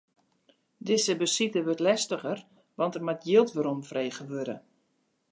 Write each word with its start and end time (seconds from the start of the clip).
Dizze 0.87 1.15
besite 1.21 1.59
wurdt 1.67 1.83
lestiger, 1.87 2.37
want 2.79 2.93
der 2.95 3.05
moat 3.07 3.21
jild 3.29 3.49
weromfrege 3.55 4.23
wurde. 4.31 4.55